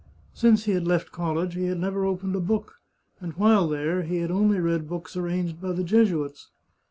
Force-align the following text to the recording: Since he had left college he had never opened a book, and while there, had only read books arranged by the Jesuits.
Since 0.33 0.63
he 0.63 0.71
had 0.71 0.87
left 0.87 1.11
college 1.11 1.53
he 1.53 1.67
had 1.67 1.79
never 1.79 2.05
opened 2.05 2.35
a 2.35 2.39
book, 2.39 2.77
and 3.19 3.33
while 3.33 3.67
there, 3.67 4.01
had 4.01 4.31
only 4.31 4.59
read 4.59 4.89
books 4.89 5.15
arranged 5.15 5.61
by 5.61 5.73
the 5.73 5.83
Jesuits. 5.83 6.49